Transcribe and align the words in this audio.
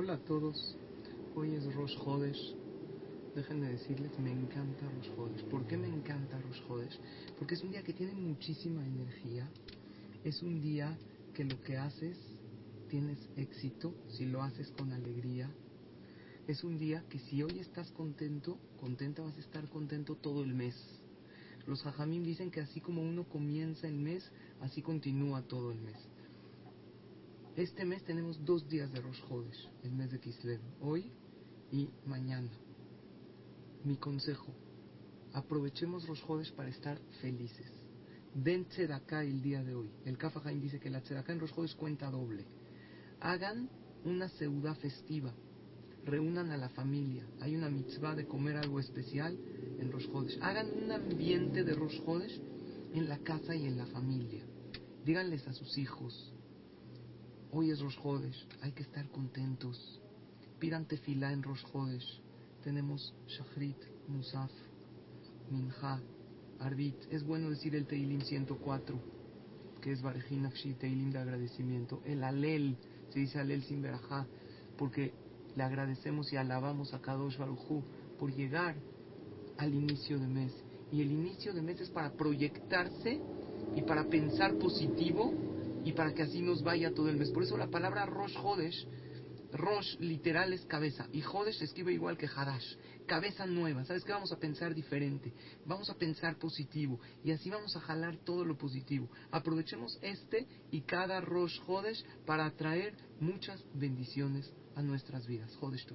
Hola 0.00 0.12
a 0.12 0.18
todos, 0.18 0.76
hoy 1.34 1.56
es 1.56 1.74
Rosh 1.74 1.96
Hodesh. 1.98 2.54
Déjenme 3.34 3.68
decirles, 3.68 4.16
me 4.20 4.30
encanta 4.30 4.88
Rosh 4.88 5.10
Hodesh. 5.16 5.44
¿Por 5.46 5.66
qué 5.66 5.76
me 5.76 5.88
encanta 5.88 6.40
Rosh 6.40 6.62
Hodesh? 6.68 7.00
Porque 7.36 7.56
es 7.56 7.64
un 7.64 7.72
día 7.72 7.82
que 7.82 7.92
tiene 7.92 8.12
muchísima 8.12 8.86
energía. 8.86 9.50
Es 10.22 10.40
un 10.40 10.60
día 10.60 10.96
que 11.34 11.42
lo 11.42 11.60
que 11.62 11.78
haces 11.78 12.16
tienes 12.88 13.18
éxito 13.36 13.92
si 14.06 14.26
lo 14.26 14.40
haces 14.44 14.70
con 14.70 14.92
alegría. 14.92 15.50
Es 16.46 16.62
un 16.62 16.78
día 16.78 17.02
que 17.08 17.18
si 17.18 17.42
hoy 17.42 17.58
estás 17.58 17.90
contento, 17.90 18.56
contenta 18.78 19.22
vas 19.22 19.36
a 19.36 19.40
estar 19.40 19.68
contento 19.68 20.14
todo 20.14 20.44
el 20.44 20.54
mes. 20.54 20.76
Los 21.66 21.84
hajamim 21.84 22.22
dicen 22.22 22.52
que 22.52 22.60
así 22.60 22.80
como 22.80 23.02
uno 23.02 23.24
comienza 23.24 23.88
el 23.88 23.98
mes, 23.98 24.30
así 24.60 24.80
continúa 24.80 25.42
todo 25.42 25.72
el 25.72 25.80
mes. 25.80 25.98
Este 27.58 27.84
mes 27.84 28.04
tenemos 28.04 28.44
dos 28.44 28.68
días 28.68 28.92
de 28.92 29.00
Rosh 29.00 29.20
el 29.82 29.90
mes 29.90 30.12
de 30.12 30.20
Kislev, 30.20 30.60
hoy 30.80 31.10
y 31.72 31.88
mañana. 32.06 32.52
Mi 33.82 33.96
consejo, 33.96 34.54
aprovechemos 35.32 36.06
Rosh 36.06 36.22
Hodesh 36.28 36.52
para 36.52 36.68
estar 36.68 37.00
felices. 37.20 37.66
Den 38.32 38.66
tzedaká 38.66 39.24
el 39.24 39.42
día 39.42 39.64
de 39.64 39.74
hoy. 39.74 39.90
El 40.04 40.16
Kafahaim 40.16 40.60
dice 40.60 40.78
que 40.78 40.88
la 40.88 41.00
tzedaká 41.00 41.32
en 41.32 41.40
Rosh 41.40 41.50
Hodesh 41.56 41.74
cuenta 41.74 42.08
doble. 42.12 42.44
Hagan 43.18 43.68
una 44.04 44.28
seuda 44.28 44.76
festiva. 44.76 45.34
Reúnan 46.04 46.52
a 46.52 46.56
la 46.56 46.68
familia. 46.68 47.26
Hay 47.40 47.56
una 47.56 47.68
mitzvah 47.68 48.14
de 48.14 48.28
comer 48.28 48.56
algo 48.56 48.78
especial 48.78 49.36
en 49.80 49.90
Rosh. 49.90 50.06
Hagan 50.42 50.68
un 50.80 50.92
ambiente 50.92 51.64
de 51.64 51.74
Rosh 51.74 52.00
Hodesh 52.06 52.40
en 52.94 53.08
la 53.08 53.18
casa 53.18 53.56
y 53.56 53.66
en 53.66 53.76
la 53.76 53.86
familia. 53.86 54.44
Díganles 55.04 55.44
a 55.48 55.54
sus 55.54 55.76
hijos, 55.76 56.32
Hoy 57.50 57.70
es 57.70 57.80
Rosh 57.80 57.96
hay 58.60 58.72
que 58.72 58.82
estar 58.82 59.08
contentos. 59.08 60.00
Pidan 60.58 60.86
tefilá 60.86 61.32
en 61.32 61.42
Rosh 61.42 61.64
Hodesh. 61.72 62.20
Tenemos 62.62 63.14
Shachrit, 63.26 63.78
Musaf, 64.06 64.50
Minha, 65.50 66.02
Arbit. 66.58 66.96
Es 67.10 67.24
bueno 67.24 67.48
decir 67.48 67.74
el 67.74 67.86
Teilim 67.86 68.20
104, 68.20 69.00
que 69.80 69.92
es 69.92 70.02
Barejinakshi, 70.02 70.74
Teilim 70.74 71.10
de 71.10 71.20
agradecimiento. 71.20 72.02
El 72.04 72.22
Alel, 72.22 72.76
se 73.08 73.20
dice 73.20 73.38
Alel 73.38 73.62
sin 73.62 73.80
verajá, 73.80 74.26
porque 74.76 75.14
le 75.56 75.62
agradecemos 75.62 76.30
y 76.34 76.36
alabamos 76.36 76.92
a 76.92 77.00
Kadosh 77.00 77.38
Baruchu 77.38 77.82
por 78.18 78.30
llegar 78.30 78.76
al 79.56 79.74
inicio 79.74 80.18
de 80.18 80.26
mes. 80.26 80.52
Y 80.92 81.00
el 81.00 81.10
inicio 81.10 81.54
de 81.54 81.62
mes 81.62 81.80
es 81.80 81.88
para 81.88 82.12
proyectarse 82.12 83.22
y 83.74 83.82
para 83.82 84.04
pensar 84.04 84.58
positivo 84.58 85.32
y 85.88 85.92
para 85.92 86.12
que 86.12 86.22
así 86.22 86.42
nos 86.42 86.62
vaya 86.62 86.92
todo 86.92 87.08
el 87.08 87.16
mes. 87.16 87.30
Por 87.30 87.42
eso 87.42 87.56
la 87.56 87.70
palabra 87.70 88.04
Rosh 88.04 88.36
Hodesh, 88.36 88.86
Rosh 89.52 89.98
literal 90.00 90.52
es 90.52 90.66
cabeza 90.66 91.08
y 91.14 91.22
Hodesh 91.22 91.56
se 91.56 91.64
escribe 91.64 91.94
igual 91.94 92.18
que 92.18 92.26
Hadash, 92.26 92.76
cabeza 93.06 93.46
nueva. 93.46 93.86
¿Sabes 93.86 94.04
qué? 94.04 94.12
Vamos 94.12 94.30
a 94.30 94.38
pensar 94.38 94.74
diferente, 94.74 95.32
vamos 95.64 95.88
a 95.88 95.94
pensar 95.94 96.36
positivo 96.36 97.00
y 97.24 97.30
así 97.30 97.48
vamos 97.48 97.74
a 97.74 97.80
jalar 97.80 98.18
todo 98.18 98.44
lo 98.44 98.58
positivo. 98.58 99.08
Aprovechemos 99.30 99.98
este 100.02 100.46
y 100.70 100.82
cada 100.82 101.22
Rosh 101.22 101.58
Hodesh 101.66 102.04
para 102.26 102.44
atraer 102.44 102.94
muchas 103.18 103.64
bendiciones 103.72 104.52
a 104.76 104.82
nuestras 104.82 105.26
vidas. 105.26 105.56
Hodesh 105.58 105.86
tú. 105.86 105.94